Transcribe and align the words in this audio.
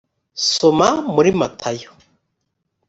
soma 0.51 0.89
muri 1.13 1.29
matayo 1.39 1.89